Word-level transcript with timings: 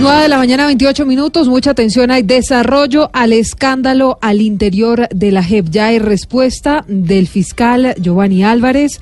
9 0.00 0.22
de 0.22 0.28
la 0.28 0.38
mañana, 0.38 0.64
28 0.64 1.04
minutos. 1.04 1.46
Mucha 1.46 1.72
atención. 1.72 2.10
Hay 2.10 2.22
desarrollo 2.22 3.10
al 3.12 3.34
escándalo 3.34 4.18
al 4.22 4.40
interior 4.40 5.06
de 5.10 5.30
la 5.30 5.42
JEP. 5.42 5.68
Ya 5.68 5.86
hay 5.86 5.98
respuesta 5.98 6.86
del 6.88 7.28
fiscal 7.28 7.94
Giovanni 8.00 8.42
Álvarez, 8.42 8.98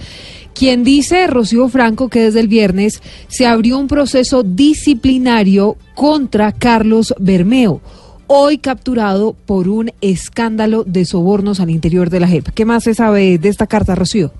quien 0.54 0.82
dice, 0.82 1.28
Rocío 1.28 1.68
Franco, 1.68 2.08
que 2.08 2.22
desde 2.22 2.40
el 2.40 2.48
viernes 2.48 3.00
se 3.28 3.46
abrió 3.46 3.78
un 3.78 3.86
proceso 3.86 4.42
disciplinario 4.42 5.76
contra 5.94 6.50
Carlos 6.50 7.14
Bermeo, 7.20 7.80
hoy 8.26 8.58
capturado 8.58 9.36
por 9.46 9.68
un 9.68 9.92
escándalo 10.00 10.82
de 10.82 11.04
sobornos 11.04 11.60
al 11.60 11.70
interior 11.70 12.10
de 12.10 12.18
la 12.18 12.26
JEP. 12.26 12.48
¿Qué 12.48 12.64
más 12.64 12.82
se 12.82 12.94
sabe 12.94 13.38
de 13.38 13.48
esta 13.48 13.68
carta, 13.68 13.94
Rocío? 13.94 14.32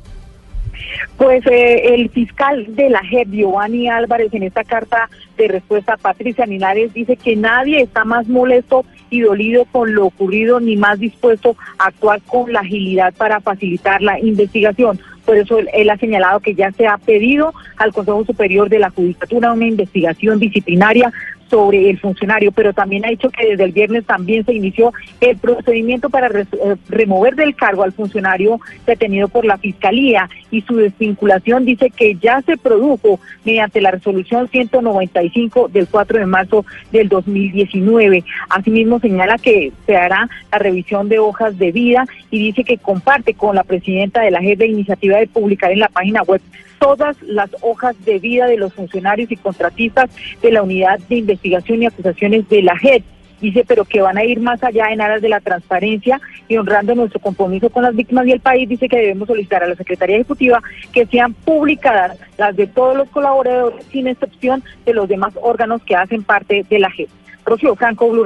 Pues 1.19 1.45
eh, 1.47 1.95
el 1.95 2.11
fiscal 2.11 2.77
de 2.77 2.91
la 2.91 3.03
JEP, 3.03 3.31
Giovanni 3.31 3.89
Álvarez, 3.89 4.33
en 4.33 4.45
esta 4.45 4.63
carta 4.63 5.11
de 5.37 5.49
respuesta 5.49 5.95
a 5.95 5.97
Patricia 5.97 6.47
Linares, 6.47 6.95
dice 6.95 7.17
que 7.17 7.35
nadie 7.35 7.81
está 7.83 8.05
más 8.05 8.29
molesto 8.29 8.85
y 9.11 9.21
dolido 9.21 9.65
con 9.65 9.93
lo 9.95 10.07
ocurrido 10.07 10.61
ni 10.61 10.77
más 10.77 11.01
dispuesto 11.01 11.57
a 11.79 11.87
actuar 11.87 12.23
con 12.23 12.53
la 12.53 12.61
agilidad 12.61 13.13
para 13.15 13.41
facilitar 13.41 14.01
la 14.01 14.21
investigación. 14.21 15.01
Por 15.25 15.37
eso 15.37 15.59
él, 15.59 15.69
él, 15.73 15.91
ha 15.91 15.97
señalado 15.99 16.39
que 16.39 16.55
ya 16.55 16.71
se 16.71 16.87
ha 16.87 16.97
pedido 16.99 17.53
al 17.79 17.93
Consejo 17.93 18.25
Superior 18.25 18.69
de 18.69 18.79
la 18.79 18.91
Judicatura 18.91 19.53
una 19.53 19.67
investigación 19.67 20.39
disciplinaria 20.39 21.13
sobre 21.49 21.91
el 21.91 21.99
funcionario, 21.99 22.53
pero 22.53 22.73
también 22.73 23.05
ha 23.05 23.11
dicho 23.11 23.31
que 23.31 23.51
desde 23.51 23.65
el 23.65 23.73
viernes 23.73 24.05
también 24.05 24.45
se 24.45 24.55
inició 24.55 24.93
el 25.21 25.37
procedimiento 25.39 26.11
para 26.11 26.29
eh, 26.29 26.47
remover 26.89 27.35
del 27.35 27.55
cargo 27.55 27.83
al 27.83 27.93
funcionario 27.93 28.61
detenido 28.87 29.29
por 29.29 29.45
la 29.45 29.59
Fiscalía 29.59 30.29
y 30.51 30.63
su 30.63 30.77
desvinculación 30.77 31.65
dice 31.65 31.91
que 31.91 32.15
ya 32.17 32.41
se 32.43 32.57
produjo 32.57 33.21
mediante 33.45 33.81
la 33.81 33.91
resolución 33.91 34.49
195 34.49 35.69
del 35.69 35.89
4 35.89 36.19
de 36.19 36.27
marzo 36.27 36.65
del 36.93 37.09
2019. 37.09 38.25
Asimismo 38.51 39.01
señala 39.01 39.39
que 39.39 39.73
se 39.87 39.97
hará 39.97 40.29
la 40.51 40.59
revisión 40.59 41.09
de 41.09 41.19
hojas 41.19 41.59
de 41.59 41.73
vida 41.73 42.07
y 42.31 42.39
dice 42.39 42.65
que 42.65 42.79
comparte 42.79 43.35
con 43.35 43.57
la 43.57 43.65
presidenta 43.65 44.23
de 44.23 44.31
la 44.31 44.41
jefe 44.41 44.65
de 44.65 44.69
iniciativa 44.69 45.19
de 45.19 45.27
publicar 45.27 45.73
en 45.73 45.81
la 45.81 45.89
página 45.89 46.23
web 46.23 46.41
todas 46.79 47.21
las 47.23 47.51
hojas 47.61 47.97
de 48.05 48.19
vida 48.19 48.47
de 48.47 48.57
los 48.57 48.75
funcionarios 48.75 49.31
y 49.31 49.37
contratistas 49.37 50.11
de 50.43 50.53
la 50.53 50.63
unidad 50.63 50.99
de 51.09 51.17
investigación 51.17 51.83
y 51.83 51.87
acusaciones 51.87 52.49
de 52.49 52.63
la 52.63 52.77
JED. 52.77 53.03
Dice, 53.41 53.65
pero 53.67 53.85
que 53.85 54.01
van 54.01 54.19
a 54.19 54.25
ir 54.25 54.41
más 54.41 54.63
allá 54.65 54.91
en 54.91 55.01
aras 55.01 55.23
de 55.23 55.29
la 55.29 55.41
transparencia 55.41 56.21
y 56.49 56.57
honrando 56.57 56.97
nuestro 56.97 57.21
compromiso 57.21 57.71
con 57.71 57.85
las 57.85 57.95
víctimas 57.95 58.27
y 58.27 58.33
el 58.33 58.41
país. 58.41 58.69
Dice 58.69 58.89
que 58.89 58.97
debemos 58.99 59.29
solicitar 59.29 59.63
a 59.63 59.69
la 59.69 59.77
Secretaría 59.77 60.17
Ejecutiva 60.17 60.61
que 60.93 61.07
sean 61.07 61.35
publicadas 61.35 62.19
las 62.37 62.57
de 62.57 62.67
todos 62.67 62.97
los 62.97 63.09
colaboradores, 63.11 63.87
sin 63.93 64.09
excepción 64.09 64.65
de 64.85 64.95
los 64.95 65.09
demás 65.09 65.35
órganos 65.41 65.83
que 65.85 65.95
hacen 65.95 66.25
parte 66.25 66.65
de 66.69 66.79
la 66.81 66.91
JED. 66.91 67.09
Rocío 67.45 67.75
Franco, 67.77 68.11
Blue 68.11 68.25